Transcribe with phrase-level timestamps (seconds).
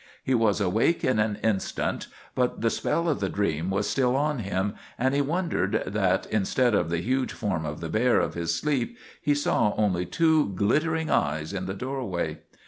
[0.23, 4.39] He was awake in an instant, but the spell of the dream was still on
[4.39, 8.51] him, and he wondered that, instead of the huge form of the bear of his
[8.55, 12.39] sleep, he saw only two glittering eyes in the doorway.